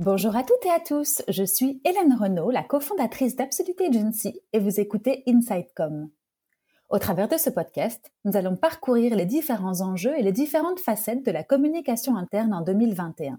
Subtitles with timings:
[0.00, 4.58] Bonjour à toutes et à tous, je suis Hélène Renaud, la cofondatrice d'Absolute Agency et
[4.58, 6.10] vous écoutez Insightcom.
[6.88, 11.24] Au travers de ce podcast, nous allons parcourir les différents enjeux et les différentes facettes
[11.24, 13.38] de la communication interne en 2021.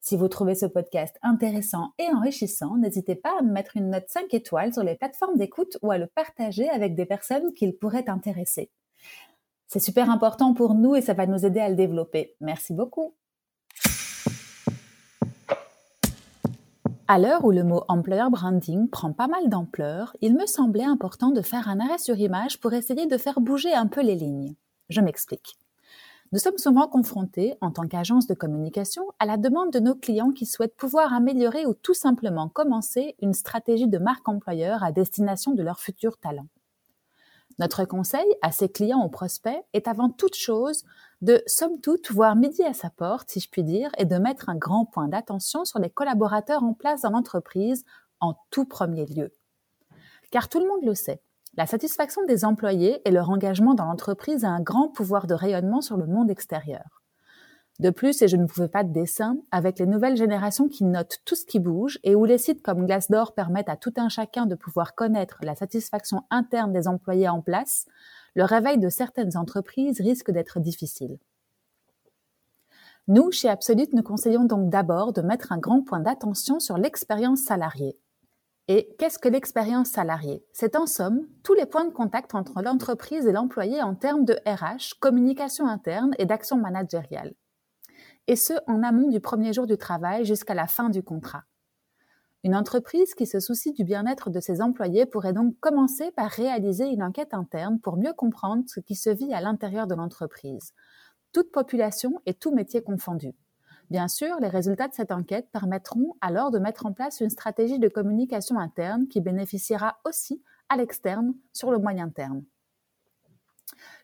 [0.00, 4.08] Si vous trouvez ce podcast intéressant et enrichissant, n'hésitez pas à me mettre une note
[4.08, 8.08] 5 étoiles sur les plateformes d'écoute ou à le partager avec des personnes qu'il pourrait
[8.08, 8.72] intéresser.
[9.68, 12.34] C'est super important pour nous et ça va nous aider à le développer.
[12.40, 13.14] Merci beaucoup.
[17.10, 21.30] À l'heure où le mot employer branding prend pas mal d'ampleur, il me semblait important
[21.30, 24.54] de faire un arrêt sur image pour essayer de faire bouger un peu les lignes.
[24.90, 25.56] Je m'explique.
[26.32, 30.32] Nous sommes souvent confrontés, en tant qu'agence de communication, à la demande de nos clients
[30.32, 35.54] qui souhaitent pouvoir améliorer ou tout simplement commencer une stratégie de marque employeur à destination
[35.54, 36.48] de leurs futurs talents.
[37.58, 40.84] Notre conseil à ces clients ou prospects est avant toute chose
[41.22, 44.48] de, somme toute, voir midi à sa porte, si je puis dire, et de mettre
[44.48, 47.84] un grand point d'attention sur les collaborateurs en place dans l'entreprise
[48.20, 49.32] en tout premier lieu.
[50.30, 51.20] Car tout le monde le sait,
[51.56, 55.80] la satisfaction des employés et leur engagement dans l'entreprise a un grand pouvoir de rayonnement
[55.80, 56.97] sur le monde extérieur.
[57.78, 61.20] De plus, et je ne pouvais pas de dessin, avec les nouvelles générations qui notent
[61.24, 64.46] tout ce qui bouge et où les sites comme Glassdoor permettent à tout un chacun
[64.46, 67.86] de pouvoir connaître la satisfaction interne des employés en place,
[68.34, 71.18] le réveil de certaines entreprises risque d'être difficile.
[73.06, 77.42] Nous, chez Absolute, nous conseillons donc d'abord de mettre un grand point d'attention sur l'expérience
[77.42, 77.96] salariée.
[78.66, 80.44] Et qu'est-ce que l'expérience salariée?
[80.52, 84.36] C'est en somme tous les points de contact entre l'entreprise et l'employé en termes de
[84.44, 87.34] RH, communication interne et d'action managériale
[88.28, 91.44] et ce en amont du premier jour du travail jusqu'à la fin du contrat.
[92.44, 96.86] Une entreprise qui se soucie du bien-être de ses employés pourrait donc commencer par réaliser
[96.86, 100.72] une enquête interne pour mieux comprendre ce qui se vit à l'intérieur de l'entreprise,
[101.32, 103.34] toute population et tout métier confondu.
[103.90, 107.78] Bien sûr, les résultats de cette enquête permettront alors de mettre en place une stratégie
[107.78, 112.44] de communication interne qui bénéficiera aussi à l'externe sur le moyen terme.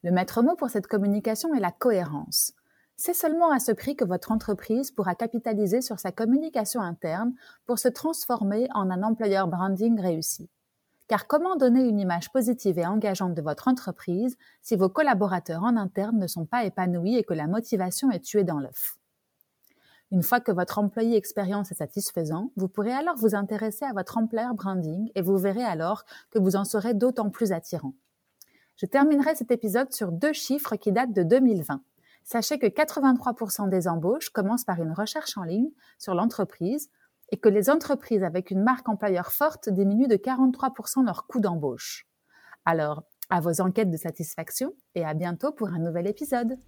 [0.03, 2.55] Le maître mot pour cette communication est la cohérence.
[2.97, 7.35] C'est seulement à ce prix que votre entreprise pourra capitaliser sur sa communication interne
[7.67, 10.49] pour se transformer en un employeur branding réussi.
[11.09, 15.77] Car comment donner une image positive et engageante de votre entreprise si vos collaborateurs en
[15.77, 18.97] interne ne sont pas épanouis et que la motivation est tuée dans l'œuf?
[20.11, 24.17] Une fois que votre employé expérience est satisfaisant, vous pourrez alors vous intéresser à votre
[24.17, 27.95] employeur branding et vous verrez alors que vous en serez d'autant plus attirant.
[28.77, 31.83] Je terminerai cet épisode sur deux chiffres qui datent de 2020.
[32.25, 36.91] Sachez que 83% des embauches commencent par une recherche en ligne sur l'entreprise
[37.31, 42.07] et que les entreprises avec une marque employeur forte diminuent de 43% leur coût d'embauche.
[42.65, 46.59] Alors, à vos enquêtes de satisfaction et à bientôt pour un nouvel épisode.